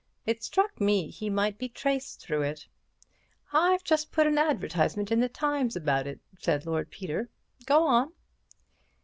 [0.25, 2.65] It struck me he might be traced through it."
[3.53, 7.29] "I've just put an advertisement in the Times about it," said Lord Peter.
[7.67, 8.11] "Go on."